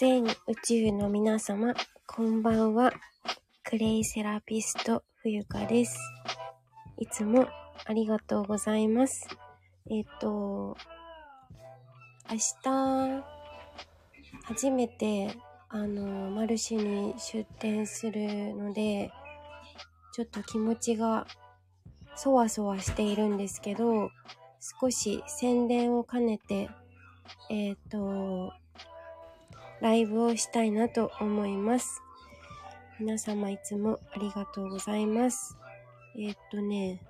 [0.00, 0.28] 全宇
[0.64, 1.74] 宙の皆様、
[2.06, 2.92] こんばんは。
[3.64, 5.98] クレイセラピスト、冬香です。
[6.98, 7.48] いつも
[7.84, 9.26] ありがとうございます。
[9.90, 10.76] えっ、と、
[12.30, 13.24] 明日、
[14.44, 15.34] 初めて、
[15.68, 19.10] あの、マルシェに出店するので、
[20.12, 21.26] ちょっと気持ちが
[22.14, 24.12] そわそわしているんですけど、
[24.80, 26.70] 少し宣伝を兼ねて、
[27.50, 28.52] えっ、と、
[29.80, 32.02] ライブをしたいなと思います。
[32.98, 35.56] 皆様いつもありがとうございます。
[36.16, 37.00] えっ、とね、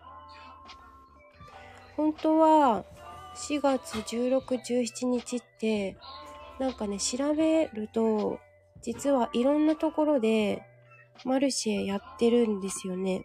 [1.97, 2.85] 本当は
[3.37, 5.97] 4月16、17日って、
[6.59, 8.39] なんかね、調べると、
[8.83, 10.63] 実はいろんなところで
[11.25, 13.25] マルシェやってるんですよね。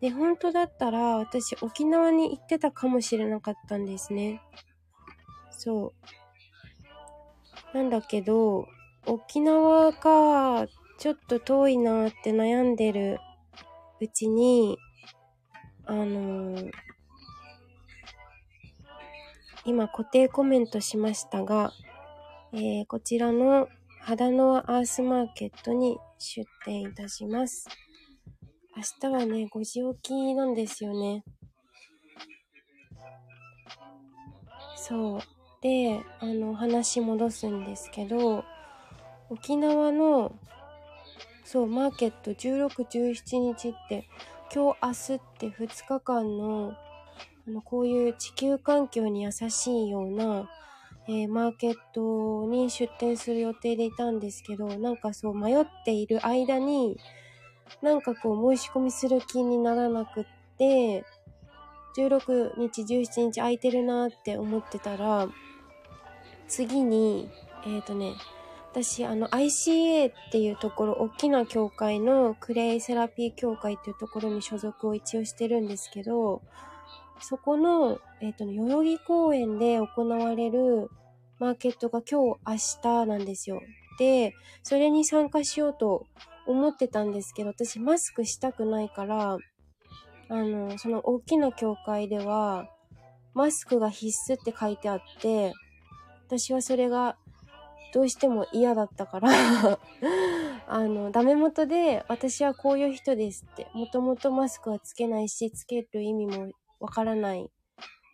[0.00, 4.42] で、本当だったら私沖縄に行ってたかもしれなかったんですね。
[5.50, 6.25] そう。
[7.76, 8.68] なんだけど、
[9.04, 10.66] 沖縄か、
[10.98, 13.18] ちょっと遠いなって悩んでる
[14.00, 14.78] うちに、
[15.84, 16.70] あのー
[19.66, 21.72] 今固定コメントしましたが、
[22.54, 23.68] えーこちらの
[24.00, 27.68] 肌のアースマーケットに出店いたします。
[28.74, 31.24] 明日はね、5時起きなんですよね。
[34.76, 35.35] そう。
[35.66, 38.44] で、あの、話戻すんですけど、
[39.30, 40.38] 沖縄の、
[41.44, 44.08] そう、マーケット16、17日って、
[44.54, 46.72] 今日、明日って2日間の、
[47.48, 50.48] あの、こういう地球環境に優しいような、
[51.08, 56.96] えーマーケットに出店する予定でいたんですけど、なんかそう迷っている間に、
[57.82, 60.24] なんかこう申し込みする気にならなくっ
[60.58, 61.04] て、
[61.96, 65.28] 16日、17日空いてるなって思ってたら、
[66.48, 67.28] 次に、
[67.66, 68.14] えっ、とね、
[68.72, 76.42] 私、あの、ICA っていうところ、大きな教会のクレイセラピー協会っていうところに所属を一応してるんですけど、
[77.20, 80.90] そこの、えっ、とね、代々木公園で行われる
[81.38, 83.62] マーケットが今日、明日なんですよ。
[83.98, 86.06] で、それに参加しようと
[86.46, 89.38] 思ってたんですけど、私マスクしたくないから、
[90.28, 92.68] あの、その大きな教会では、
[93.34, 95.52] マスクが必須って書いてあって、
[96.26, 97.16] 私はそれが
[97.94, 99.30] どうしても嫌だったから、
[100.66, 106.50] あの、ダメ元で私はこういう人ですって、もともとマスクはつけないし、つける意味も
[106.80, 107.50] わからない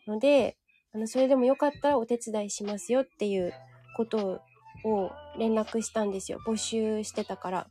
[0.07, 0.57] ので、
[0.95, 3.53] あの、それでもよかったらお手伝いしますよっていう
[3.97, 4.43] こと
[4.85, 6.39] を連絡したんですよ。
[6.47, 7.67] 募集してたから。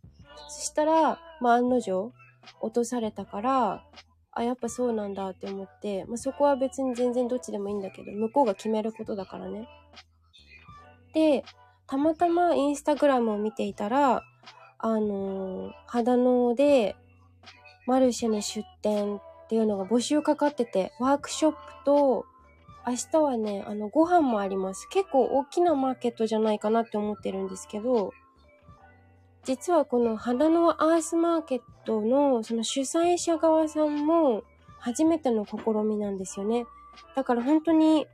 [0.50, 2.12] そしたら、まあ案の定、
[2.62, 3.84] 落とされたから、
[4.32, 9.68] あ、やっぱそうなんだって思って、まあそこは別に全然どっちでもいいんだけど、向こうが決めることだからね。
[11.14, 11.44] で、
[11.88, 14.24] たまたまインスタグラムを見ていたら、
[14.80, 16.96] あのー肌ので、
[17.86, 22.26] マルシェの出店っていうのが募集かかってて、ワークショップと、
[22.88, 24.88] 明日はね、あの、ご飯もあります。
[24.90, 28.12] 結構大きなマーケットじゃないかなって思ってるんですけど、
[29.44, 34.44] 実はこの花のアースマーケットのその主催者側さんも
[34.80, 36.66] 初めての試みなんですよね。
[37.16, 38.08] だから本当に、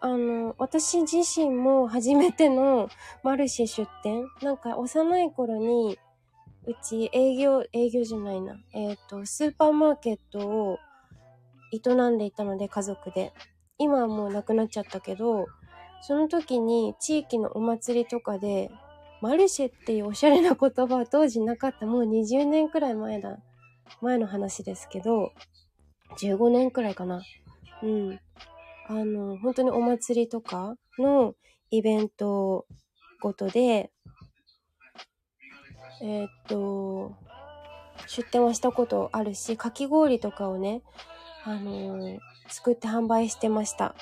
[0.00, 2.88] あの、私自身も初めての
[3.22, 4.26] マルシェ出店。
[4.42, 5.98] なんか幼い頃に、
[6.66, 8.56] うち営業、営業じゃないな。
[8.72, 10.78] えっ、と、スーパーマーケットを
[11.72, 13.32] 営んでいたので家族で。
[13.76, 15.46] 今はもうなくなっちゃったけど、
[16.00, 18.70] その時に地域のお祭りとかで、
[19.20, 21.86] マルシェっていうおしゃれな言葉は当時なかった。
[21.86, 23.38] もう20年くらい前だ。
[24.00, 25.32] 前の話ですけど、
[26.18, 27.22] 15年くらいかな。
[27.82, 28.20] うん。
[28.88, 31.34] あの、本当にお祭りとかの
[31.70, 32.66] イベント
[33.20, 33.90] ごとで、
[36.02, 37.16] えーっと、
[38.06, 40.82] 出店はしたことあるし、かき氷とかをね、
[41.44, 42.18] あのー
[42.48, 43.94] 作って販売してました。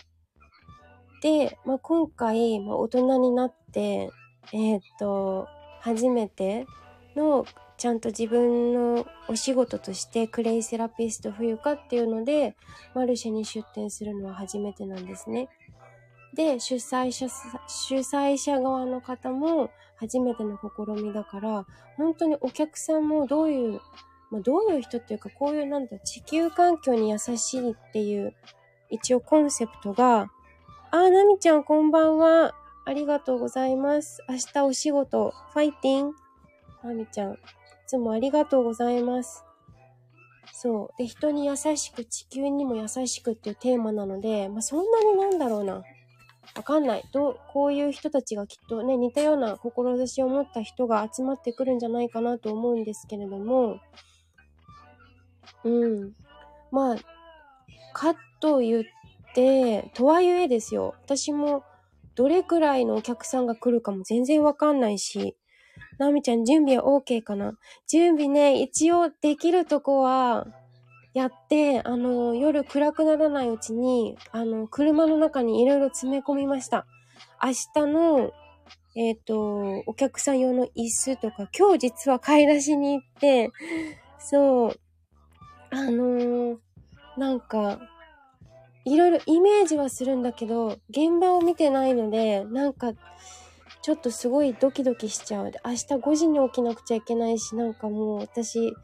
[1.22, 4.10] で、まあ、今回、まあ、大人になって、
[4.53, 5.47] えーっと、
[5.80, 6.66] 初めて
[7.15, 7.47] の、
[7.82, 12.54] ちゃんと自分のお仕事としてクレイセラピスト冬香っていうので、
[12.94, 15.48] マルシェに出店するのは初めてなんですね。
[16.32, 17.26] で、主催者、
[17.66, 23.80] 主催者側の方も初めての試みだから、本当にお客さんもどういう、
[24.30, 28.32] まあ、どういう人っていうか、こういうなんだ、地球環境に優しいっていう、
[28.90, 30.30] 一応コンセプトが、
[30.92, 32.54] あー、なみちゃんこんばんは。
[32.84, 34.22] ありがとうございます。
[34.28, 36.12] 明日お仕事、ファイティン。
[36.84, 37.38] なみちゃん、
[37.92, 39.44] つもありがとうございます。
[40.50, 40.98] そう。
[40.98, 45.83] で、人に優しく、地球にも優しくっていうテーマなので、まあ、そんなになんだろうな。
[46.54, 47.04] わかんない。
[47.12, 53.78] どう、こういう人たちがきっとね、似たような志を持った人が集まってくるんじゃないかなと思うんですけれども、
[55.65, 56.12] うん。
[56.71, 56.97] まあ、
[57.92, 58.84] かと言っ
[59.34, 60.94] て、とはいえですよ。
[61.03, 61.65] 私も、
[62.15, 65.36] どれくらいのお客さんが来るかも全然わかんないし、
[66.03, 67.54] なみちゃん準備は OK かな？
[67.89, 70.47] 準備ね、一応できるとこは、
[71.15, 76.87] やって、あの、夜暗くならないうちに、あの、車の中にいろいろ詰め込みました。
[77.43, 78.33] 明日の、
[78.97, 83.51] えっ、ー、と、お客さん用の椅子とか、今日実は買い出しに行って、
[84.19, 84.81] そう、
[85.71, 86.59] あのー、
[87.19, 87.78] なんか、
[88.84, 92.93] いろいろイメージはするんだけど、現場を見てないので、なんか、
[93.82, 95.50] ちょっとすごいドキドキしちゃう。
[95.64, 98.74] 明日5時に起きなくちゃいけないし、なんかもう私、起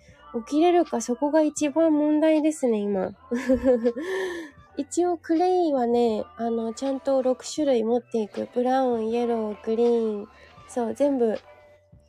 [0.46, 3.12] きれるかそこが一番問題ですね、今。
[4.76, 8.48] 一応クレイはね、あの、ちゃんと6種類持っていく。
[8.52, 10.28] ブラウン、イエロー、グリーン。
[10.68, 11.38] そう、全部、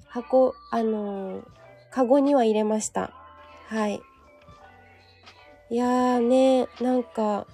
[0.08, 1.44] 箱、あのー、
[1.92, 3.12] カゴには入れました。
[3.68, 4.02] はい。
[5.70, 7.46] いやーね、なんか、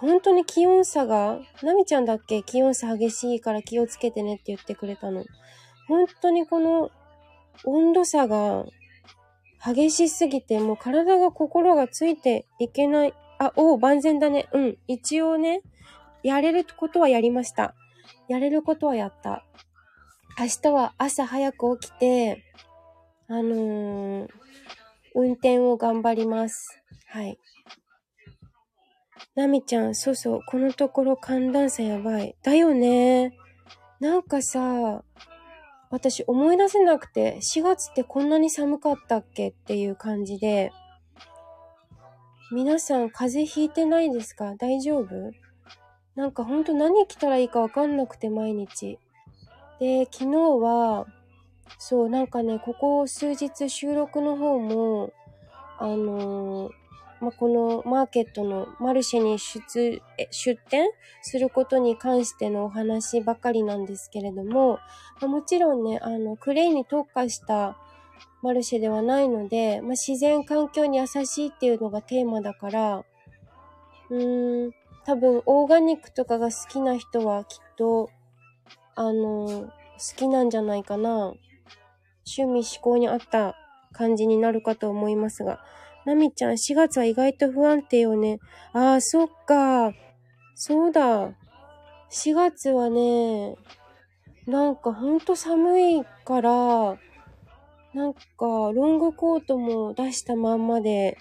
[0.00, 2.42] 本当に気温差が、なみちゃんだっけ？
[2.42, 5.24] 気温差激しいから気をつけてねって言ってくれたの。
[5.88, 6.90] 本当にこの
[7.64, 8.64] 温度差が
[9.62, 13.14] 激しすぎて、もう体が心がついていけない。
[13.38, 14.48] あ、おう、万全だね。
[14.52, 14.78] うん。
[14.86, 15.60] 一応ね、
[16.22, 17.74] やれることはやりました。
[18.28, 19.44] やれることはやった。
[20.38, 22.44] 明日は朝早く起きて、
[23.28, 24.28] あのー、
[25.14, 26.80] 運転を頑張ります。
[27.06, 27.38] はい。
[29.40, 32.36] なみちゃん、そうそう、このところ寒暖差やばい。
[32.42, 33.34] だよね。
[33.98, 35.02] なんかさ、
[35.88, 40.72] 私思い出せなくて、4月ってこんなに寒かったっけっていう感じで、
[42.52, 44.54] 皆さん風邪ひいてないですか？
[44.56, 45.08] 大丈夫？
[46.16, 48.98] なんかほんと何着たらいいかわかんなくて毎日。
[49.78, 51.06] で、昨日は、
[51.78, 55.12] そう、なんかね、ここ数日収録の方も、
[55.78, 56.72] あのー、
[57.20, 60.90] まあ、このマーケットのマルシェに出、出店
[61.22, 64.78] することに関してのお話ばかりなんですけれども、
[65.20, 67.76] まあ、もちろんね、あの、クレイに特化した
[68.42, 73.04] マルシェではないので、まあ、自然環境に優しいっていうのがテーマだから、
[74.08, 74.72] うーん、
[75.04, 78.10] 多分オーガニックとかが好きな人はきっと、
[78.94, 79.70] あの、好
[80.16, 81.34] きなんじゃないかな。
[82.26, 83.56] 趣味思考に合った
[83.92, 85.60] 感じになるかと思いますが、
[86.06, 88.38] なみちゃん、4月は意外と不安定よね。
[88.72, 89.92] ああ、そっか。
[90.54, 91.32] そうだ。
[92.10, 93.56] 4月はね、
[94.46, 96.98] なんかほんと寒いから、
[97.92, 101.16] なんかロングコートも出したまんまで、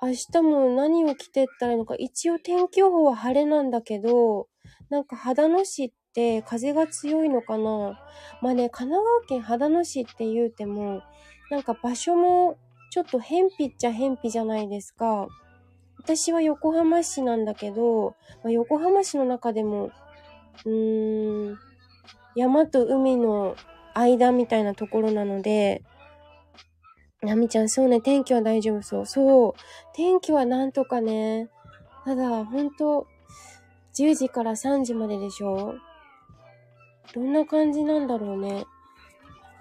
[0.00, 4.48] 明日も何を着てったらいいのか、一応天気予報は晴れなんだけど、
[4.90, 7.98] なんか肌野市って風が強いのかな
[8.40, 11.02] まあね、神奈川県肌野市って言うても、
[11.50, 12.56] なんか場所も
[12.90, 15.28] ちょっと偏僻っちゃ偏僻じゃないですか。
[15.98, 19.90] 私は横浜市なんだけど、まあ、横浜市の中でも、
[20.64, 21.58] うーん、
[22.34, 23.56] 山と海の
[23.94, 25.82] 間みたいなところなので、
[27.22, 29.06] なみちゃん、そうね、天気は大丈夫そう。
[29.06, 29.54] そう。
[29.92, 31.48] 天気はなんとかね。
[32.04, 33.06] ただ、ほんと、
[33.92, 35.74] 10時から3時まででしょ
[37.12, 38.64] どんな感じなんだろうね。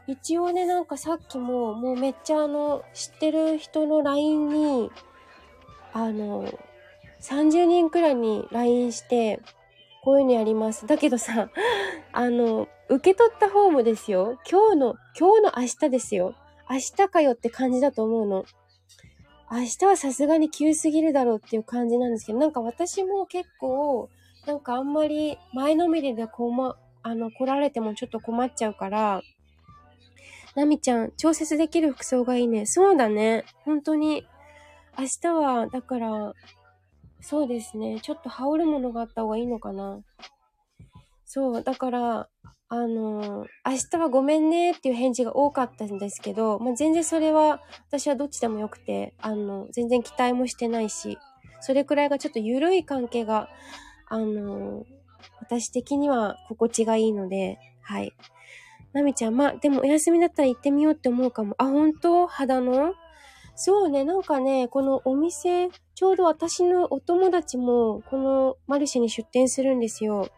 [0.08, 4.92] 一応ね、なんかさっきも、もうめっちゃあの、知ってる人の LINE に、
[5.92, 6.46] あの、
[7.22, 9.42] 30人くらいに LINE して、
[10.04, 10.88] こういうのやります。
[10.88, 11.50] だけどさ、
[12.14, 14.38] あの、受け取った方もですよ。
[14.50, 16.36] 今日の、今日の明日ですよ。
[16.70, 18.46] 明日かよって感じだと思うの。
[19.52, 24.10] 明日はさすがに急すぎるだろうっていう感じなんですけど、なんか私も結構、
[24.46, 29.22] なんかあんまり前のめりでこま、あの、来られてもちょっと困っちゃうから、
[30.58, 32.66] なみちゃん、調節できる服装がいいね。
[32.66, 33.46] そうだね。
[33.64, 34.26] 本当に。
[34.98, 36.34] 明日は、だから、
[37.22, 38.00] そうですね。
[38.02, 40.00] ちょっと羽織るものがあった方がいいのかな。
[41.26, 42.30] そう、だから、
[42.70, 51.20] あのー、明日はごめんねっていう返事が多かったんですけど、まあ、全然それは、私はどっちでもよくて、あの、全然期待もしてないし、
[51.62, 53.48] それくらいがちょっと緩い関係が、
[54.08, 54.84] あのー、
[55.40, 58.12] 私的には心地がいいので、はい。
[58.94, 61.56] なみちゃん、まあ、でもお休みだったら行ってみようって思うかも。
[61.58, 62.26] あ、本当？
[62.28, 62.94] 肌の？
[63.56, 70.30] そうね、なんかね、このお店、ちょうど私のお友達も、このマルシェに出店するんですよ。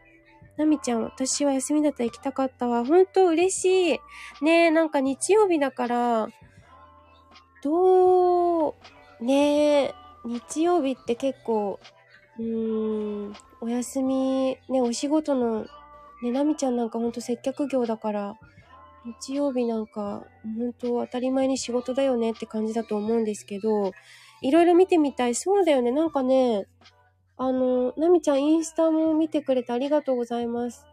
[0.55, 2.85] なみちゃん、私は休みだったら行きたかったわ。
[2.85, 3.99] ほんと嬉しい。
[4.43, 6.29] ねえ、なんか日曜日だから、
[7.61, 8.75] どう、
[9.21, 9.93] ねえ、
[10.25, 11.79] 日曜日って結構、
[12.37, 15.65] うーん、お休み、ね、お仕事の、
[16.21, 18.37] ね、なみちゃんなんかほんと接客業だから、
[19.05, 23.91] 日曜日なんか、本当当たり前に仕事だよねって感じだと思うんですけど、
[24.41, 25.35] いろいろ見てみたい。
[25.35, 25.91] そうだよね。
[25.91, 26.65] なんかね、
[27.37, 30.85] あの、なみちゃんインスタも見てくれてありがとうございます。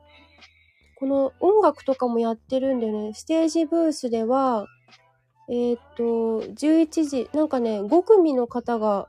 [0.99, 4.67] この音楽とかもやってるんでね、ステージブースでは、
[5.49, 6.05] えー、っと、
[6.53, 9.09] 11時、なんかね、5組の方が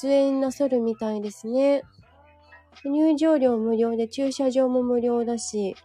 [0.00, 1.82] 出演なさるみたいですね。
[2.84, 5.76] 入場料無料で駐車場も無料だし、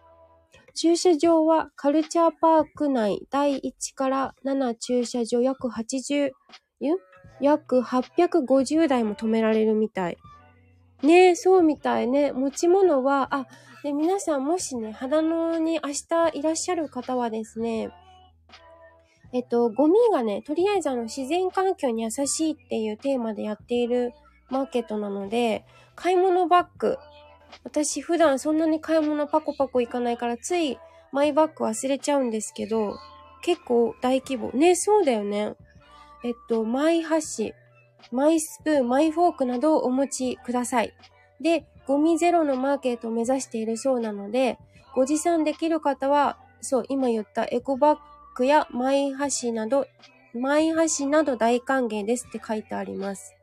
[0.74, 6.30] 駐車場はカルチャーパーク内第1から7駐車場約80、
[7.40, 10.18] 約850台も止められるみたい。
[11.02, 12.32] ねえ、そうみたいね。
[12.32, 13.46] 持ち物は、あ、
[13.82, 17.90] で、皆さんもしね、肌野に明日いらっしゃる方はですね、
[19.32, 24.12] えっと、ゴミがね、とりあえずあの、自然環境に優しいっていうテーマでやっている
[24.48, 26.98] マーケットなので、買い物バッグ。
[27.64, 30.78] 私普段そんなに買い物パコパコいかないからつい
[31.12, 32.96] マイバッグ忘れちゃうんですけど、
[33.42, 34.50] 結構大規模。
[34.52, 35.54] ね、そうだよね。
[36.24, 37.54] えっと、マイ箸、
[38.10, 40.92] マイスプーン、マイフォークなどをお持ちください。
[41.40, 44.58] で、ゴミゼロのマーケットを目指しているそうなので、
[44.94, 47.98] ご持参できる方は、そう、今言ったエコバッ
[48.34, 49.86] グやマイ箸など、
[50.34, 53.35] マイ箸など大歓迎ですって書いてあります。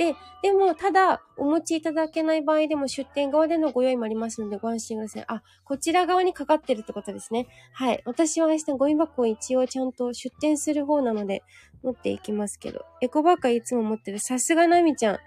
[0.00, 5.24] で、でも、ただ、お持ちいただけない場合でも出店側でのご用意もありますのでご安心ください。
[5.28, 7.48] あ、こちら側にかかってるってことですね。
[7.74, 8.00] はい。
[8.06, 11.42] 私は明日ゴミ箱を一応ちゃんと出店する方なので、
[11.82, 12.86] 持っていきますけど。
[13.02, 14.20] エコバッカいつも持ってる。
[14.20, 15.18] さすがなみちゃん。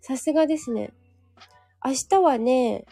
[0.00, 0.94] さすがですね。
[1.84, 2.86] 明日はね、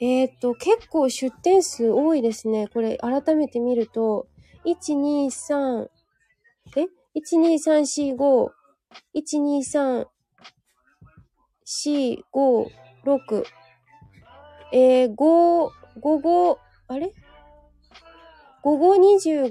[0.00, 2.68] えっ、と、結構出店数多いですね。
[2.68, 4.28] これ、改めて見ると、
[4.64, 5.88] 1、2、3、
[6.76, 8.48] え ?1、2、3、4、5、
[9.14, 10.06] 1、2、3、
[11.64, 12.70] 4、5、
[13.04, 13.44] 6、
[14.72, 17.12] えー、5、5、5、あれ
[18.62, 19.50] ?5、5、25、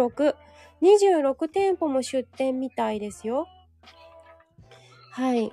[0.00, 0.34] 26。
[0.82, 3.46] 26店舗も出店みたいですよ。
[5.10, 5.52] はい。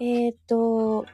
[0.00, 1.06] えっ、ー、と、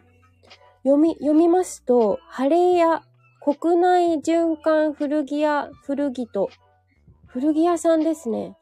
[0.82, 3.02] 読み、読みますと、晴れ屋、
[3.40, 6.50] 国内循環古着屋、古着と、
[7.26, 8.56] 古着屋さんですね。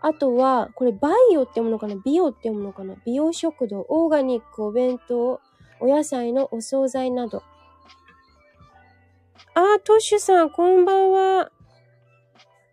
[0.00, 1.96] あとは、これバイオって読むのかな？
[1.96, 2.94] ビオって読むのかな？
[3.04, 5.40] 美容食堂、オーガニックお弁当、
[5.80, 7.42] お野菜のお惣菜など。
[9.54, 11.50] あー、トッシュさん、こんばんは。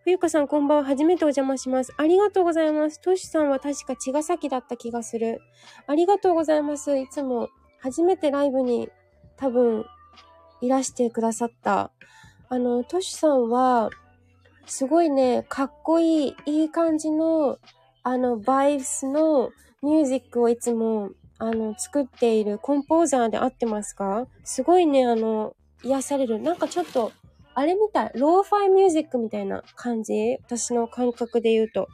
[0.04, 0.84] 冬香さんこんばんは。
[0.84, 1.92] 初めてお邪魔します。
[1.96, 3.00] ありがとうございます。
[3.00, 5.40] トッシュさんは確か茅ヶ崎だった気がする。
[5.88, 6.96] ありがとうございます。
[6.96, 7.48] いつも
[7.80, 8.88] 初めてライブに
[9.36, 9.84] 多分
[10.60, 11.90] いらしてくださった。
[12.48, 13.90] あの、トッシュさんは
[14.66, 17.58] すごいね、かっこいい、いい感じの
[18.02, 19.50] あの、バイブスの
[19.82, 24.26] ミュージックをいつもあの、作っているコンポーザーで合ってますか？
[24.44, 26.40] すごいね、あの、癒される。
[26.40, 27.12] なんかちょっと
[27.54, 28.12] あれみたい。
[28.14, 30.38] ローファイミュージックみたいな感じ？
[30.44, 31.88] 私の感覚で言うと。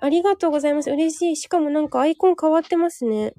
[0.00, 0.90] ありがとうございます。
[0.90, 1.36] 嬉しい。
[1.36, 3.34] しかもなんかアイコン変わってますね。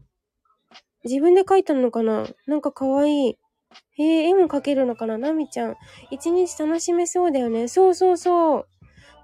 [1.03, 2.25] 自分で描いたのかな？
[2.47, 3.37] なんかかわいい。
[3.95, 5.17] へえ、絵も描けるのかな？
[5.17, 5.77] ナミちゃん。
[6.09, 7.67] 一日楽しめそうだよね。
[7.67, 8.67] そうそうそう。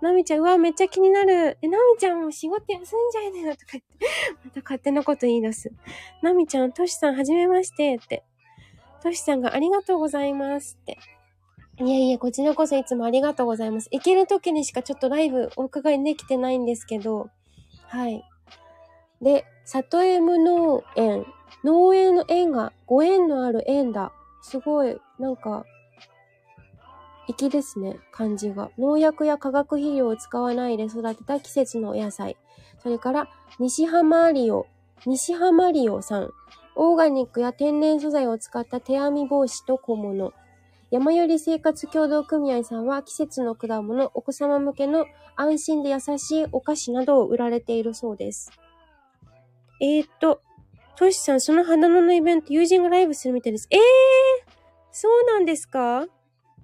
[0.02, 1.58] ナミちゃん、うわ、めっちゃ気になる。
[1.62, 3.56] え、ナミちゃんも仕事休んじゃいなよ。
[3.56, 4.08] とか言って。
[4.46, 5.72] また勝手なこと言い出す。
[6.22, 7.96] ナミちゃん、トシさん、はじめまして。
[7.96, 8.24] って。
[9.04, 10.98] トシさんがありがとうございますって。
[11.82, 13.90] いえいえ、こちらこそいつもありがとうございます。
[13.92, 17.30] 行ける時にしかちょっとライブお伺いできてないんですけど、
[17.88, 18.24] はい。
[19.22, 21.26] で、里江無農園。
[21.64, 24.14] 農園の園がご縁のある園だ。
[24.50, 25.64] すごい、なんか、
[27.28, 28.72] 粋ですね、漢字が。
[28.80, 32.36] 農薬や化学肥料を使わないで育てた季節のお野菜。
[32.82, 33.30] それから、
[33.60, 34.66] 西浜リオ、
[35.06, 36.32] 西浜リオさん。
[36.76, 40.34] オーガニックや天然素材を使った手編み帽子と小物。
[40.90, 48.52] 山より生活協同組合さんは季節の果物、お子様向けの安心で優しいお菓子などを売られているそうです。
[49.80, 50.42] えー、っと、
[51.00, 53.70] トシさん、その花野のイベント、友人がライブするみたいです。
[53.72, 53.80] えー
[54.92, 56.06] そうなんですか？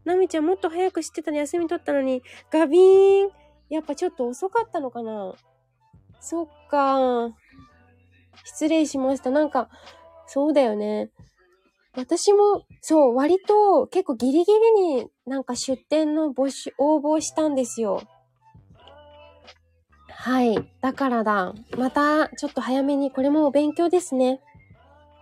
[0.03, 3.29] ナミちゃんもっと早く知ってたの休み取ったのに、ガビーン
[3.69, 5.33] やっぱちょっと遅かったのかな？
[6.19, 7.29] そっか
[8.43, 9.31] 失礼しました。
[9.31, 9.69] なんか、
[10.27, 11.11] そうだよね。
[11.95, 18.01] 私も、そう、割と結構ギリギリになんか出店の募集、応募したんですよ。
[20.25, 20.57] はい。
[20.81, 21.53] だからだ。
[21.77, 24.41] また、ちょっと早めに、これもお勉強ですね。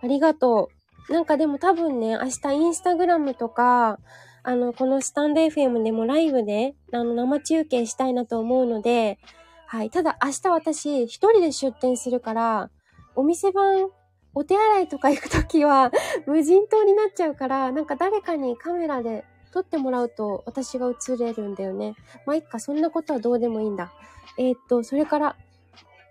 [0.02, 0.70] ありがと
[1.10, 1.12] う。
[1.12, 3.98] なんかでも多分ね、明日インスタグラムとか、
[4.42, 9.18] あの、このスタンド FM でもライブで、あの、生中継したいなと思うので、
[9.66, 9.90] はい。
[9.90, 12.70] ただ明日私一人で出店するから、
[13.14, 13.90] お店番
[14.34, 15.92] お手洗いとか行くときは
[16.26, 21.94] 無人島になっちゃうから、なんか誰かにカメラで撮ってもらうと私が映れるんだよね。
[22.26, 23.92] まあ、いっか、そんなことはどうでもいいんだ。
[24.36, 25.36] えー、っと、それから、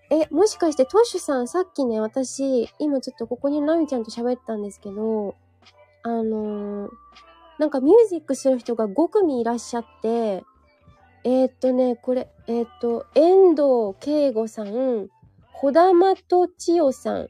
[0.09, 5.35] え、もしかしてトッシュさん、さっきね、私、今ちょっとここにナミちゃんと喋ったんですけど、
[6.03, 6.91] あのー、
[7.59, 10.45] なんかミュージックする人が5組いらっしゃって、
[11.25, 15.09] えー、っとね、これ、えー、っと、遠藤慶吾さん、
[15.51, 17.27] 小玉と千代さん、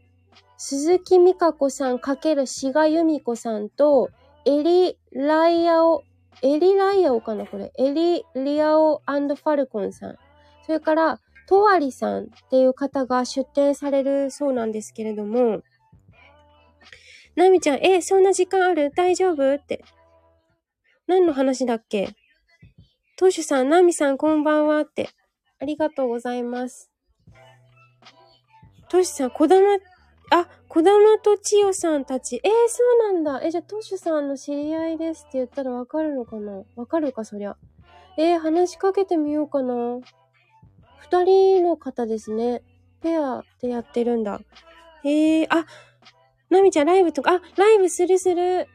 [0.57, 4.11] 鈴木美香子さんかける志賀由美子さんと、
[4.45, 6.03] エリライアオ、
[6.41, 7.71] エリライアオかなこれ。
[7.77, 10.17] エリリアオファルコンさん。
[10.65, 15.61] それから、トワリさんっていう方が出展されるそうなんですけれども、
[17.35, 18.91] ナミちゃん、え、そんな時間ある？
[18.95, 19.55] 大丈夫？
[19.55, 19.83] って。
[21.07, 22.15] 何の話だっけ？
[23.17, 25.09] トシュさん、ナミさん、こんばんはって。
[25.59, 26.91] ありがとうございます。
[28.89, 29.61] トシさん、小玉、
[30.31, 32.41] あ、小玉と千代さんたち。
[32.43, 33.41] えー、そうなんだ。
[33.43, 36.63] え、じゃあ、トシュさんの知り合いですって言ったらわかるのかな？
[36.75, 37.55] わかるか、そりゃ。
[38.17, 39.99] えー、話しかけてみようかな。
[40.97, 42.63] 二人の方ですね。
[43.01, 44.39] ペアでやってるんだ。
[45.03, 45.65] えー、あ、
[46.49, 48.67] なみちゃんライブとか、あ、ライブするする。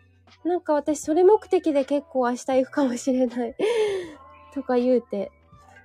[0.45, 3.57] なんか私それ目的で結構明日行くかもしれない
[4.55, 5.33] とか言うて。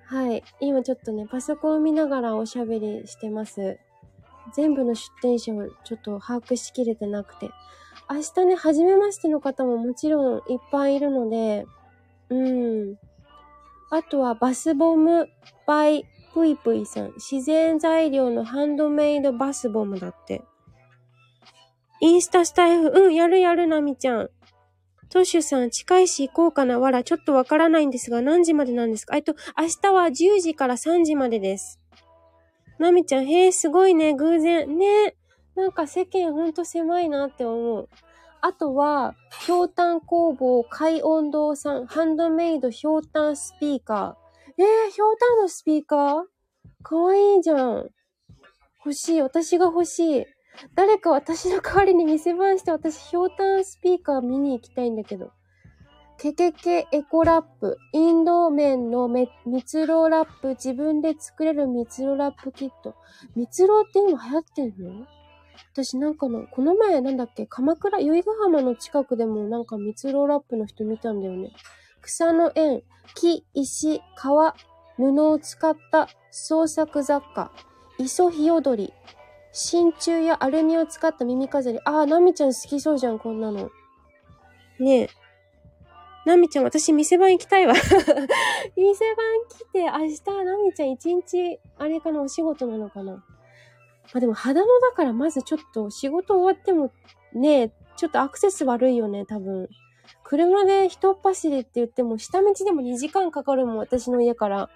[0.05, 0.43] はい。
[0.59, 3.79] 今ちょっとね、パソコン見ながらおしゃべりしてます。
[4.55, 7.49] 全部の出店者をちょっと把握しきれてなくて。
[8.09, 11.65] 明日ね、初めましての方ももちろんいっぱいいるので、
[12.29, 12.95] うん。
[13.89, 15.29] あとはバスボム
[15.65, 17.13] バイぷいぷいさん。
[17.13, 20.41] 自然材料のハンドメイドバスボムだって。
[22.01, 24.29] インスタスタイフ、うん、やるやるなみちゃん。
[25.09, 26.79] トッシュさん、近いし行こうかな。
[26.79, 29.15] わら、ちょっとわからないんですが、何時までなんですか？
[29.15, 31.79] えっと、明日は10時から3時までです。
[32.83, 34.77] なみちゃん、へえ、すごいね、偶然。
[34.77, 35.15] ね。
[35.55, 37.89] なんか世間ほんと狭いなって思う。
[38.41, 44.61] あとは、ひょうたん工房海音堂さん、ハンドメイドひょうたんスピーカー。
[44.61, 46.23] えー、ひょうたんのスピーカー？
[46.83, 47.89] かわいいじゃん。
[48.85, 49.21] 欲しい。
[49.21, 50.25] 私が欲しい。
[50.75, 55.31] 誰か私の代わりに店番して私、ひょうたんスピーカー見に行きたいんだけど。
[56.17, 57.77] ケケケエコラップ。
[57.91, 60.49] インド麺のめ蜜ろラップ。
[60.49, 62.95] 自分で作れる蜜ろラップキット。
[63.35, 65.05] 蜜ろって今流行ってんの？
[65.73, 67.45] 私なんかの、この前なんだっけ？
[67.45, 71.51] 鎌倉、由比ヶ浜の近くでもなんか蜜ろラップの人見たんだよね。
[72.01, 72.83] 草の縁、
[73.15, 74.55] 木、石、川、
[74.97, 77.51] 布を使った創作雑貨。
[77.99, 78.93] 磯ひよどり。
[79.51, 81.79] 真鍮やアルミを使った耳飾り。
[81.85, 83.69] ああ、ナミちゃん好きそうじゃん、こんなの。
[84.79, 85.09] ねえ。
[86.25, 87.73] ナミちゃん、私、店番行きたいわ
[88.77, 93.13] 店番来て、明日、ナミちゃん一日、あれかな、お仕事なのかな。
[93.13, 93.21] ま
[94.15, 96.91] あでも、肌のだから、まずちょっと、仕事終わっても、
[97.33, 99.69] ねちょっとアクセス悪いよね、多分。
[100.23, 104.69] 車で一っ走りって言っても、下道でも2時間かかるもん、私の家から。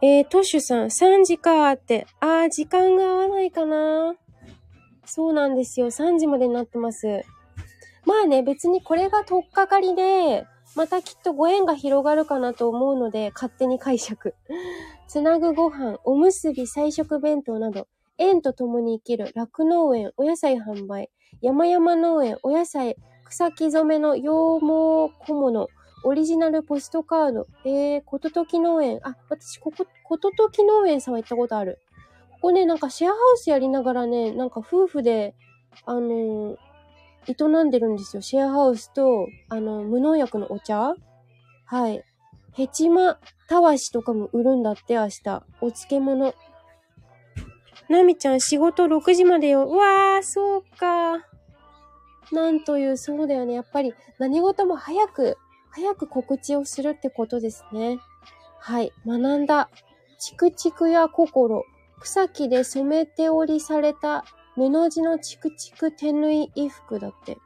[0.00, 2.06] えー、トッシュさん、3時かーって。
[2.18, 4.16] あー、時間が合わないかな
[5.04, 5.86] そうなんですよ。
[5.86, 7.22] 3時までになってます。
[8.12, 10.44] まあね、別にこれが取っかかりで、
[10.76, 14.34] またきっとご縁が広がるかなと思うので、勝手に解釈。
[15.08, 21.08] つなぐご飯、おむすび、菜食弁当など、縁と共に生きる酪農園、お野菜販売、
[21.40, 24.28] 山々農園、お野菜、草木染めの羊毛
[24.60, 25.68] 小物、
[26.04, 27.46] オリジナルポストカード。
[27.64, 29.00] えー、こととき農園。
[29.04, 31.78] あ、私、ここ、こととき農園さんは行ったことある。
[32.32, 35.34] ここね、なんかシェアハウスやりながらね、なんか夫婦で、
[35.86, 36.56] あのー、
[37.26, 38.22] 営んでるんですよ。
[38.22, 40.94] シェアハウスと、あの、無農薬のお茶
[41.66, 42.02] はい。
[42.52, 45.44] ヘチマたわしとかも売るんだって、明日。
[45.60, 46.34] お漬物。
[47.88, 49.66] なみちゃん、仕事6時までよ。
[49.66, 51.26] うわー、そうか。
[52.32, 53.54] なんという、そうだよね。
[53.54, 55.36] やっぱり、何事も早く
[55.72, 57.98] 早く告知をするってことですね。
[58.58, 58.92] はい。
[59.06, 59.70] 学んだ。
[60.18, 61.64] チクチクや心。
[61.98, 67.38] 草木で染めて織りされた布地のチクチク手縫い衣服だって。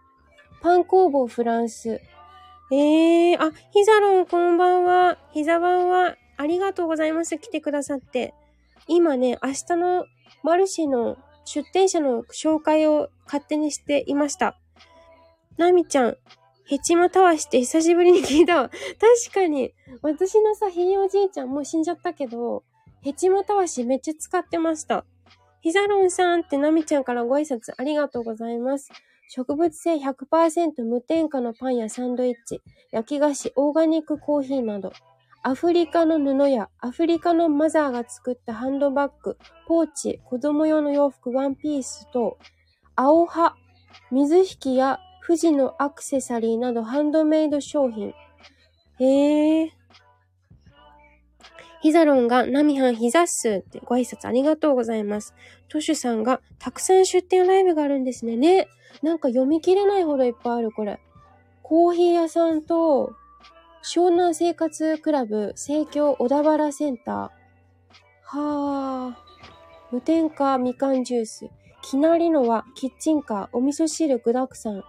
[0.61, 2.01] パン工房フランス。
[2.73, 5.19] ええー、あ、ヒザロンこんばんは。
[5.33, 7.39] ヒザバンは、ありがとうございます。
[7.39, 8.35] 来てくださって。
[8.89, 10.05] 今ね、明日の
[10.43, 14.59] マルシェの出店者の紹介を勝手にしていました。
[15.57, 16.17] ナミちゃん、
[16.65, 18.69] ヘチマたわしって 久しぶりに聞いたわ。
[18.69, 22.65] 確かに、私のさ、ひいおじいちゃんもう死んじゃったけど、
[23.01, 25.05] ヘチマたわしめっちゃ使ってました。
[25.61, 28.91] ヒザロンさんってナミちゃんからご挨拶ありがとうございます。
[29.29, 34.93] 植物性100%無添加のパンやサンドイッチ、焼き菓子、オーガニックコーヒーなど、
[35.43, 42.39] アフリカの布やアフリカのマザーが作ったハンドバッグ、ポーチ、子供用の洋服、ワンピースと、
[42.95, 43.55] 青葉、
[44.11, 48.15] 水引や富士のアクセサリーなどハンドメイド商品。
[49.01, 49.76] へえ。
[51.87, 55.37] ヒザロンがナミハンヒザッスってご挨拶ありがとうございます。
[55.69, 58.37] トシュさんがたくさん出店ライブがあるんですね。
[58.37, 58.67] ね。
[59.05, 60.99] なんか読み切れないほどいっぱいある、これ。
[61.63, 63.15] コーヒー屋さんと、
[63.85, 67.15] 湘南生活クラブ、生協小田原センター。
[67.15, 67.31] は
[68.25, 69.19] あ。
[69.93, 71.49] 無添加みかんジュース。
[71.83, 74.83] きなりのはキッチンカー、お味噌汁具沢山。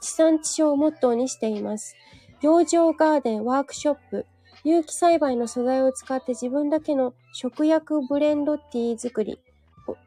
[0.00, 1.94] 地産地消をモットーにしています。
[2.40, 4.24] 養生ガーデンワークショップ。
[4.68, 9.40] 有機栽培の素材を使って自分だけの食薬ブレンドティー作り。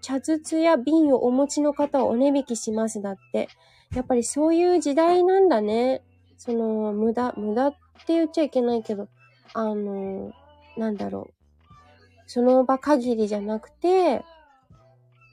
[0.02, 3.50] 茶筒や瓶をお持ちの方をお値引きしますだって。
[3.96, 6.04] やっぱりそういう時代なんだね。
[6.38, 7.72] その、無駄、無駄っ
[8.06, 9.08] て言っちゃいけないけど、
[9.56, 10.32] あの、
[10.78, 11.34] なんだろう。
[12.28, 14.24] その場限りじゃなくて、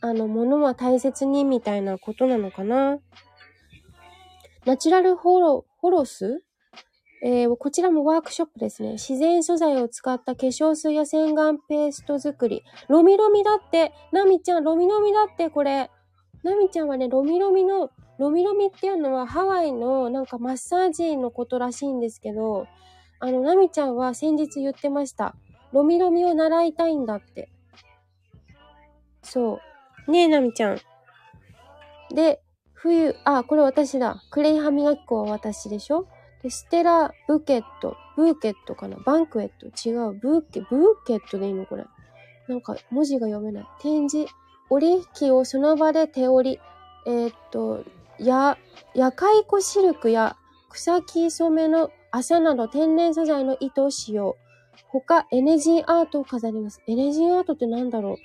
[0.00, 2.98] あの、物は大切にみたいなことなのかな。
[4.64, 6.42] ナチュラルホロ、ホロス
[7.20, 8.92] えー、こちらもワークショップですね。
[8.92, 12.62] 自然素材を使った化粧水や洗顔ペースト作り。
[12.88, 13.92] ロミロミだって。
[14.12, 15.90] ナミちゃん、ロミロミだって、これ。
[16.44, 22.66] ナミちゃんはね、ロミロミの、ロミロミっていうのはハワイのなんかマッサージのことらしいんですけど、
[23.18, 25.34] あの、ナミちゃんは先日言ってました。
[25.72, 27.50] ロミロミを習いたいんだって。
[29.22, 29.58] そ
[30.06, 30.10] う。
[30.10, 30.78] ねえ、ナミちゃん。
[32.14, 32.40] で、
[32.74, 34.22] 冬、あ、これ私だ。
[34.30, 36.06] クレイ歯磨き粉は私でしょ？
[36.42, 38.96] で、ステラ、ブケット、ブーケットかな？
[38.98, 39.66] バンクエット？
[39.66, 40.12] 違う。
[40.12, 41.66] ブーケ、ブーケットでいいの？
[41.66, 41.84] これ。
[42.46, 43.66] なんか文字が読めない。
[43.80, 44.32] 展示、
[44.70, 46.60] 折り機をその場で手織り。
[47.06, 47.84] えー、っと、
[48.18, 48.56] や、
[48.94, 50.36] 夜海湖シルクや
[50.70, 54.36] 草木染めの麻など天然素材の糸を使用。
[54.86, 56.82] 他、エネジーアートを飾ります。
[56.86, 58.16] エネジーアートってなんだろう？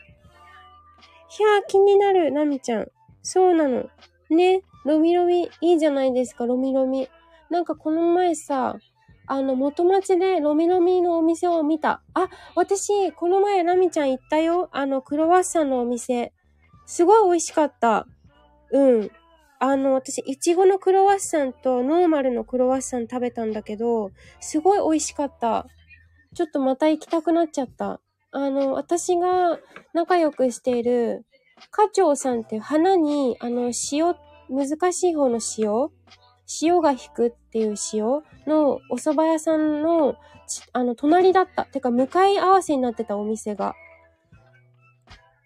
[1.30, 2.88] ひゃー、気になる、ナミちゃん。
[3.23, 3.89] そうなの。
[4.30, 7.10] ね、ロミロミ、いいじゃないですか、ロミロミ。
[7.50, 8.78] なんかこの前さ、
[9.26, 12.02] あの、元町でロミロミのお店を見た。
[12.14, 14.70] あ、私、この前ナミちゃん行ったよ。
[14.74, 16.34] あの、クロワッサンのお店。
[16.86, 18.06] すごい美味しかった。
[18.72, 19.12] うん。
[19.60, 25.68] あの、私、いちごのクロワッサンとノーマルのクロワッサン食べたんだけど、すごい美味しかった。
[26.36, 28.02] ちょっとまた行きたくなっちゃった。
[28.32, 29.60] あの、私が
[29.94, 31.26] 仲良くしている、
[31.72, 34.16] 花鳥さんって花に、あの、塩、
[34.50, 35.90] 難しい方の塩
[36.62, 40.16] 塩が引くっていう塩のお蕎麦屋さんの、
[40.74, 41.66] あの、隣だった。
[41.66, 43.76] てか、向かい合わせになってたお店が。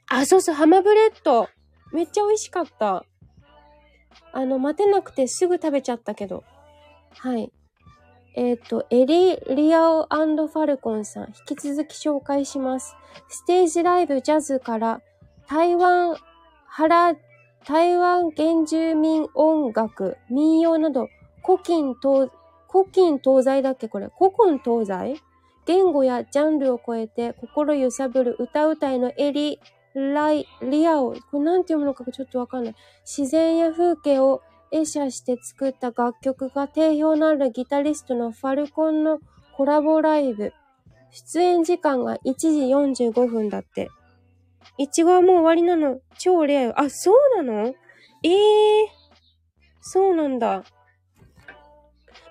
[0.09, 1.49] あ、そうそう、ハマブレッド。
[1.93, 3.05] めっちゃ美味しかった。
[4.33, 6.43] あの、待てなくてすぐ食べちゃったけど。
[7.19, 7.51] はい。
[8.35, 12.95] えっ、ー、と、エリ・リアオファルコンさん、引き続き紹介します。
[13.29, 15.01] ステージライブジャズから
[15.47, 16.15] 台湾
[16.67, 17.15] 原
[17.67, 21.09] 台湾原住民音楽、民謡など、
[21.45, 22.31] 古今東、
[22.71, 24.09] 古今東西だっけこれ？
[24.17, 25.21] 古今東西
[25.65, 29.59] 言語やジャンルを超えて心揺さぶる歌うたいのエリ、
[29.93, 31.11] ライ、リアオ。
[31.11, 32.75] これなんて読むのかちょっとわかんない。
[33.05, 39.19] 自然や風景を映写して作った楽曲が定評のあるギタリストのファルコンの
[39.57, 40.53] コラボライブ。
[41.11, 42.47] 出演時間が1時
[43.09, 43.89] 45分だって。
[44.77, 45.99] いちごはもう終わりなの。
[46.17, 46.73] 超レアよ。
[46.75, 47.73] あ、そうなの？
[48.23, 48.87] ええー、
[49.81, 50.63] そうなんだ。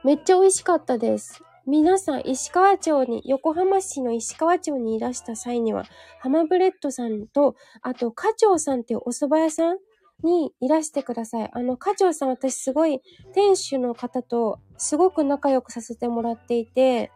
[0.05, 1.43] めっちゃ美味しかったです。
[1.67, 5.85] 皆さん、石川町に、横浜市の石川町にいらした際には、
[6.21, 9.79] ハマブレッドさんと、あと、課長さんっていうお蕎麦屋さん
[10.23, 11.51] にいらしてください。
[11.53, 13.01] あの、課長さん私すごい、
[13.35, 17.11] 店主の方とすごく仲良くさせてもらっていて、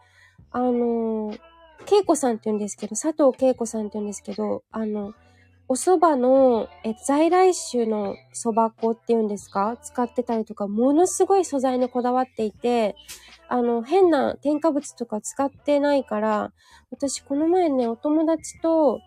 [0.50, 1.38] あのー、
[1.86, 5.12] 恵子さんって言うんですけど、佐藤恵子さんって言うんですけど、あの、
[5.68, 9.76] お蕎麦の、え、在来種の蕎麦粉っていうんですか？
[9.80, 12.96] 使ってたりとか、ものすごい素材にこだわっていて、
[13.48, 16.52] あの、変な添加物とか使ってないから、
[16.90, 19.00] 私この前ね、お友達と、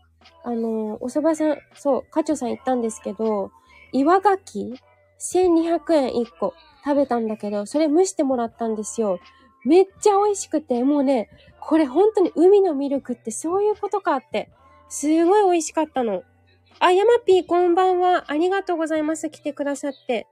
[0.46, 3.52] あの、お蕎麦さん、そう、課長さん行ったんですけど、
[3.92, 4.76] 岩牡蠣
[5.20, 6.54] ?1200 円1個
[6.86, 9.20] 食べたんだけど、それ蒸してもらったんですよ。
[9.66, 14.50] めっちゃ美味しくて、もうね、これ本当に海のミルクってそういうことかって、
[14.90, 16.24] すごい美味しかったの。
[16.80, 18.26] あ、ヤマピーこんばんは。
[18.28, 19.30] ありがとうございます。
[19.30, 20.28] 来てくださって。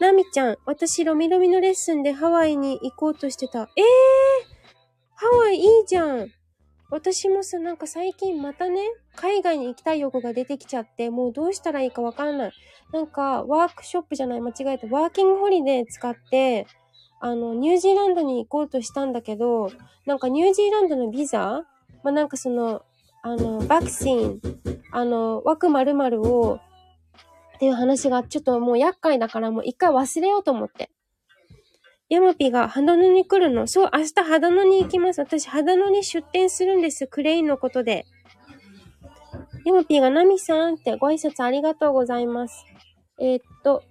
[0.00, 3.68] ナミちゃん、私ロミロミのレッスンでハワイに行こうとしてた。
[3.76, 4.56] えー
[5.18, 6.30] ハワイいいじゃん
[6.90, 8.80] 私もさ、なんか最近またね、
[9.16, 12.52] 海外に行きたい欲が出てきちゃって、もうどうしたらいいかわからない。
[12.92, 14.86] なんか、ワークショップじゃない、間違えた。
[14.88, 16.66] ワーキングホリデー使って、
[17.20, 19.70] あの、ニュージーランドに行こうとしたんだけど、
[20.04, 21.64] なんかニュージーランドのビザ？
[22.02, 22.82] まあ、なんかその、
[23.22, 24.40] あの、バクシン、
[24.92, 26.60] あの、枠〇〇を、
[27.56, 30.90] っていう話がちょっともう厄介だからもう一回忘れようと思って。
[32.08, 33.66] ヤマピが肌野に来るの？
[33.66, 35.20] そう、明日肌野に行きます。
[35.20, 37.06] 私、肌野に出店するんです。
[37.06, 38.04] クレインのことで。
[39.64, 42.64] ヤマピーがナミさんってご挨拶ありがとうございます。
[43.18, 43.82] えー、っと、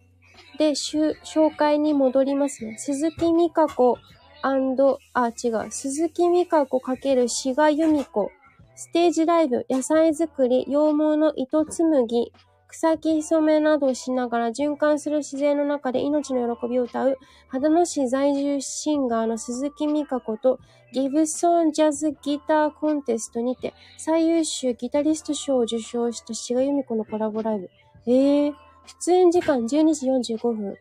[0.58, 2.78] で、紹介に戻りますね。
[2.78, 3.98] 鈴木美香子
[4.42, 5.72] あ、違う。
[5.72, 8.32] 鈴木美香子×志賀由美子。
[8.76, 12.34] ステージライブ、野菜作り、羊毛の糸紡ぎ、
[12.68, 17.18] 草木染めなどしながら循環する自然の中で命の喜びを歌う、
[17.50, 20.60] 秦野市在住シンガーの鈴木美香子と、
[20.92, 27.70] ギブソンジャズギターコンテストにて、最優秀ギタリスト賞を受賞した志賀由美子のコラボライブ。
[28.08, 28.54] えー、
[28.86, 30.78] 出演時間12時45分。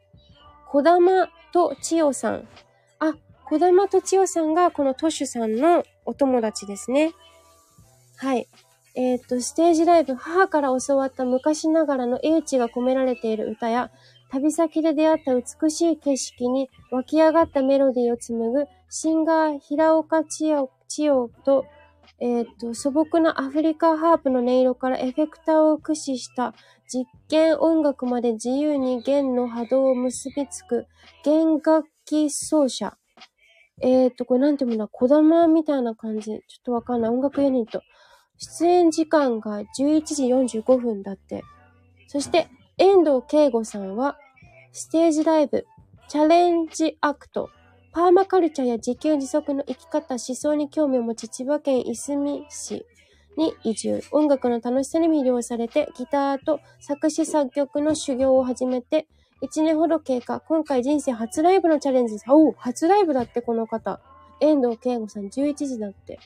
[0.68, 2.48] 小玉と千代さん。
[2.98, 3.14] あ、
[3.44, 7.12] 小玉と千代さんがこのトシュさんのお友達ですね。
[8.16, 8.48] はい。
[8.96, 13.90] えっ、と、ステージライブ、母から教わった昔ながらの英知が込められている歌や、
[14.30, 21.66] 旅先で出会った美しい景色に湧き上がったメロディーを紡ぐシンガー平岡千代千代と、
[22.24, 26.54] えっ、ー、と、素朴なアフリカハープの音色からエフェクターを駆使した
[26.88, 30.87] 実験音楽まで自由に弦の波動を結びつく
[31.22, 32.96] 弦楽器奏者。
[33.82, 36.24] えっ、ー、と、これなんていうの小玉みたいな感じ。
[36.24, 37.10] ちょっとわかんない。
[37.10, 37.82] 音楽ユニット。
[38.38, 41.42] 出演時間が11時45分だって。
[42.06, 44.16] そして、遠藤慶吾さんは、
[44.72, 45.66] ステージライブ、
[46.08, 47.50] チャレンジアクト、
[47.94, 52.85] パーマカルチャーや自給自足の生き方、思想に興味を持ち、千葉県いすみ市
[53.37, 54.00] に移住。
[54.11, 59.07] 音楽の楽しさに魅了されて、ギターと作詞作曲の修行を始めて、
[59.42, 60.40] 1年ほど経過。
[60.40, 62.24] 今回人生初ライブのチャレンジです。
[62.28, 64.00] お初ライブだって、この方。
[64.40, 66.18] 遠藤慶吾さん、11時だって。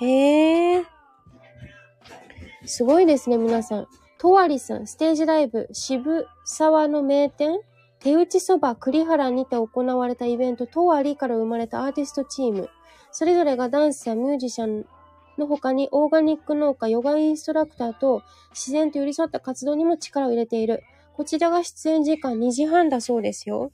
[0.00, 0.84] へえー。
[2.66, 3.88] すごいですね、皆さん。
[4.18, 7.58] とわりさん、ステージライブ、渋沢の名店？
[8.00, 12.68] 手打ちそば栗原にて行われたイベント、とわりから生まれたアーティストチーム。
[13.10, 14.86] それぞれがダンスやミュージシャン
[15.38, 20.82] の他にオーガニック農家、ヨガインストラクターと自然と寄り添った活動にも力を入れている。
[21.14, 23.72] こちらが出演時間2時半だそうですよ。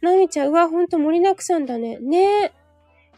[0.00, 1.98] なみちゃん、うわ、ほんと盛りだくさんだね。
[1.98, 2.52] ねえ。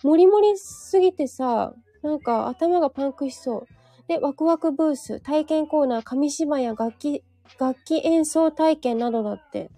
[0.03, 3.67] 盛り盛りすぎてさ、なんか頭がパンクしそう。
[4.09, 7.23] で、ワクワクブース、体験コーナー、紙芝居や楽器、
[7.61, 9.71] 楽器演奏体験などだって。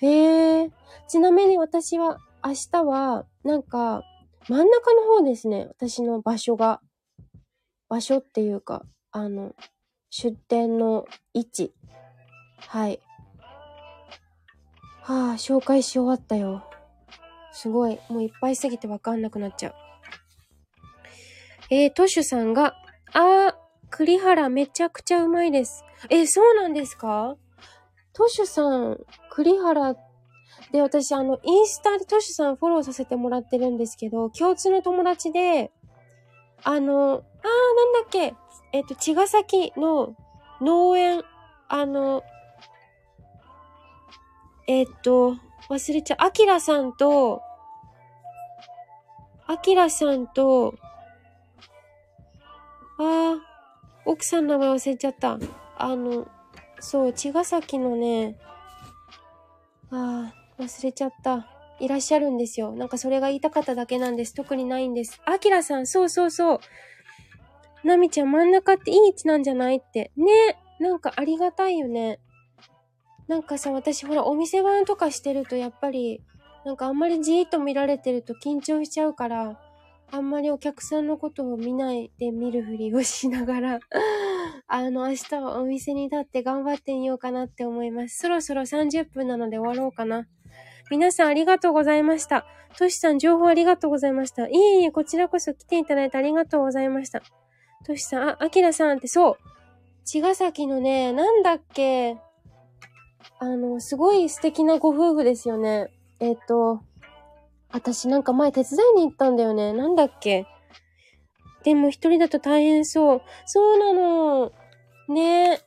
[0.00, 0.70] へえ。
[1.08, 4.02] ちなみに私は、明日は、なんか、
[4.48, 5.66] 真ん中の方ですね。
[5.68, 6.80] 私の場所が。
[7.88, 9.54] 場所っていうか、あの、
[10.10, 11.74] 出店の位置。
[12.58, 13.00] はい。
[15.02, 16.64] はあ、紹介し終わったよ。
[17.52, 17.98] すごい。
[18.08, 19.74] もういっぱいすぎてわかんなくなっちゃう。
[21.70, 22.74] えー、トシュさんが、
[23.12, 23.54] あー、
[23.90, 25.82] 栗原めちゃくちゃうまいです。
[26.10, 27.36] え、そうなんですか？
[28.18, 28.98] トシュさん、
[29.30, 29.94] 栗原。
[30.72, 35.70] で、私、あの、インスタでトシュさんフォローさせてもらってるんですけど、共通の友達で、
[36.64, 38.34] あの、あー、なんだっけ、
[38.72, 40.16] えっと、茅ヶ崎の
[40.60, 41.22] 農園、
[41.68, 42.24] あの、
[44.66, 45.36] えっと、
[45.70, 47.40] 忘れちゃう、アキラさんと、
[49.46, 50.74] アキラさんと、
[52.98, 53.36] ああ、
[54.04, 55.38] 奥さんの名前忘れちゃった。
[55.78, 56.26] あの、
[56.80, 58.38] そう、茅ヶ崎のね、
[59.90, 61.48] ああ、忘れちゃった。
[61.80, 62.72] いらっしゃるんですよ。
[62.72, 64.34] なんかそれが言いたかっただけなんです。
[64.34, 65.20] 特にないんです。
[65.24, 66.60] あきらさん、そうそうそう。
[67.84, 70.10] なみちゃん、真ん中っていい位置なんじゃないって。
[70.16, 70.58] ね。
[70.80, 72.20] なんかありがたいよね。
[73.28, 76.22] なんかさ、私ほら、お店番とかしてると、やっぱり、
[76.64, 79.60] なんかあんまりじーっと見られてると緊張しちゃうから、
[80.10, 83.80] あんまりお客さんのことを見ないで見るふりをしながら
[84.70, 88.18] あの、明日はお店に立って頑張ってみようかなって思います。
[88.18, 90.26] そろそろ30分なので終わろうかな。
[90.90, 92.44] 皆さんありがとうございました。
[92.76, 94.46] トシさん、情報ありがとうございました。
[94.46, 97.22] いえいえ、こちらこそ来ていただいてありがとうございました。
[97.86, 99.36] トシさん、あ、アキラさんってそう。
[100.04, 102.18] 茅ヶ崎のね、なんだっけ。
[103.38, 105.88] あの、すごい素敵なご夫婦ですよね。
[106.20, 106.82] えっ、と、
[107.70, 109.72] 私なんか前手伝いに行ったんだよね。
[109.72, 110.46] なんだっけ
[111.64, 113.22] でも一人だと大変そう。
[113.46, 114.52] そうなの。
[115.08, 115.60] ねえ。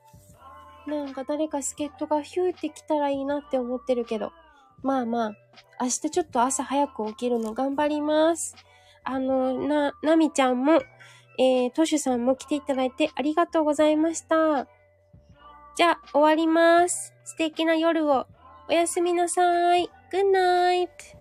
[0.87, 4.31] なんか誰か助っ人がヒューって来たらいいなって思ってるけど。
[4.83, 5.33] まあまあ、
[5.79, 8.55] 明日ちょっと朝早く起きるの頑張ります。
[9.03, 10.81] あの、な、なみちゃんも、
[11.37, 14.67] えー、トシュさんも来ていただいてありがとうございました。
[15.75, 17.13] じゃあ、終わります。
[17.23, 18.25] 素敵な夜を。
[18.69, 19.89] おやすみなさい。
[20.11, 21.20] Good night.